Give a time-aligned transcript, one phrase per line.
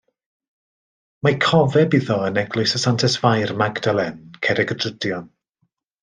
[1.27, 5.29] Mae cofeb iddo yn Eglwys y Santes Fair Magdalen, Cerrigydrudion.